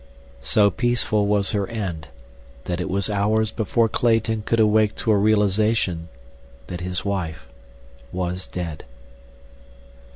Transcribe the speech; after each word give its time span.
So 0.41 0.71
peaceful 0.71 1.27
was 1.27 1.51
her 1.51 1.67
end 1.67 2.07
that 2.63 2.81
it 2.81 2.89
was 2.89 3.07
hours 3.07 3.51
before 3.51 3.87
Clayton 3.87 4.41
could 4.47 4.59
awake 4.59 4.95
to 4.95 5.11
a 5.11 5.15
realization 5.15 6.09
that 6.65 6.81
his 6.81 7.05
wife 7.05 7.47
was 8.11 8.47
dead. 8.47 8.83